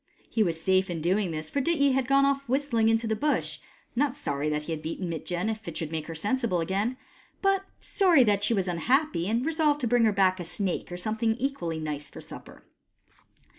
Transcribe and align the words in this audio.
He 0.31 0.41
was 0.41 0.59
safe 0.59 0.89
in 0.89 0.99
doing 0.99 1.29
this, 1.29 1.47
for 1.51 1.61
Dityi 1.61 1.91
had 1.93 2.07
gone 2.07 2.25
off 2.25 2.49
whistling 2.49 2.89
into 2.89 3.05
the 3.05 3.15
Bush— 3.15 3.59
not 3.95 4.17
sorry 4.17 4.49
that 4.49 4.63
he 4.63 4.71
had 4.71 4.81
beaten 4.81 5.07
Mitjen, 5.11 5.47
if 5.47 5.67
it 5.67 5.77
should 5.77 5.91
make 5.91 6.07
her 6.07 6.15
sensible 6.15 6.59
again, 6.59 6.97
but 7.43 7.65
sorry 7.81 8.23
that 8.23 8.43
she 8.43 8.55
was 8.55 8.67
unhappy, 8.67 9.29
and 9.29 9.45
resolved 9.45 9.79
to 9.81 9.87
bring 9.87 10.05
her 10.05 10.11
back 10.11 10.39
a 10.39 10.43
snake 10.43 10.91
or 10.91 10.97
something 10.97 11.35
equally 11.35 11.77
nice 11.77 12.09
for 12.09 12.19
supper. 12.19 12.63